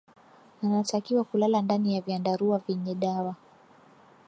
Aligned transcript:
anatakiwa 0.63 1.23
kulala 1.23 1.61
ndani 1.61 1.95
ya 1.95 2.01
vyandarua 2.01 2.57
vyenye 2.59 2.95
dawa 2.95 3.35